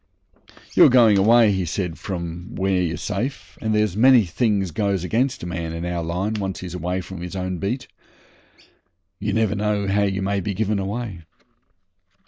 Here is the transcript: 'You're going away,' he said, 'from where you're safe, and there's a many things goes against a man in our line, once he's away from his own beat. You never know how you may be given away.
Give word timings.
'You're 0.73 0.89
going 0.89 1.15
away,' 1.19 1.51
he 1.51 1.63
said, 1.63 1.99
'from 1.99 2.55
where 2.55 2.81
you're 2.81 2.97
safe, 2.97 3.55
and 3.61 3.75
there's 3.75 3.93
a 3.95 3.99
many 3.99 4.25
things 4.25 4.71
goes 4.71 5.03
against 5.03 5.43
a 5.43 5.45
man 5.45 5.73
in 5.73 5.85
our 5.85 6.01
line, 6.03 6.33
once 6.39 6.61
he's 6.61 6.73
away 6.73 7.01
from 7.01 7.21
his 7.21 7.35
own 7.35 7.59
beat. 7.59 7.87
You 9.19 9.31
never 9.31 9.53
know 9.53 9.85
how 9.87 10.01
you 10.01 10.23
may 10.23 10.39
be 10.39 10.55
given 10.55 10.79
away. 10.79 11.21